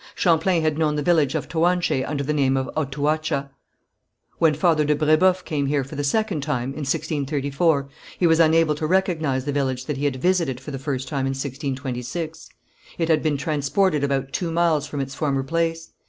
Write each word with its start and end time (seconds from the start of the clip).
Champlain 0.15 0.63
had 0.63 0.79
known 0.79 0.95
the 0.95 1.03
village 1.03 1.35
of 1.35 1.47
Toanché 1.47 2.03
under 2.09 2.23
the 2.23 2.33
name 2.33 2.57
of 2.57 2.67
Otouacha. 2.75 3.51
When 4.39 4.55
Father 4.55 4.83
de 4.83 4.95
Brébeuf 4.95 5.45
came 5.45 5.67
here 5.67 5.83
for 5.83 5.95
the 5.95 6.03
second 6.03 6.41
time, 6.41 6.69
in 6.69 6.77
1634, 6.85 7.87
he 8.17 8.25
was 8.25 8.39
unable 8.39 8.73
to 8.73 8.87
recognize 8.87 9.45
the 9.45 9.51
village 9.51 9.85
that 9.85 9.97
he 9.97 10.05
had 10.05 10.15
visited 10.15 10.59
for 10.59 10.71
the 10.71 10.79
first 10.79 11.07
time 11.07 11.27
in 11.27 11.33
1626. 11.35 12.49
It 12.97 13.09
had 13.09 13.21
been 13.21 13.37
transported 13.37 14.03
about 14.03 14.33
two 14.33 14.51
miles 14.51 14.87
from 14.87 15.01
its 15.01 15.13
former 15.13 15.43
place. 15.43 15.91